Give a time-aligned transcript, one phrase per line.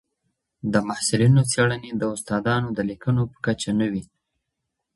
[0.71, 4.03] د محصلینو څېړني د استادانو د لیکنو په کچه نه وي.